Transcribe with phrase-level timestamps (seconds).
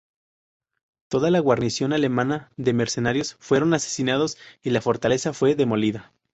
[1.09, 6.11] Toda la guarnición alemana de mercenarios fueron asesinados y la fortaleza fue demolida.